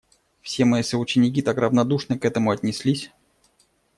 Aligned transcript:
Все 0.41 0.65
мои 0.65 0.81
соученики 0.81 1.43
так 1.43 1.57
равнодушно 1.59 2.17
к 2.17 2.25
этому 2.25 2.49
отнеслись. 2.49 3.11